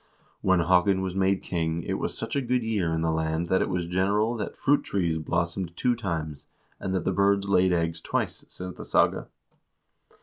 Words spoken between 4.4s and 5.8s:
fruit trees blossomed